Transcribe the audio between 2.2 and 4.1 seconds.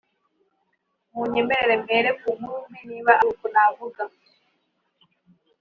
‘nkuru mbi’ niba ariko navuga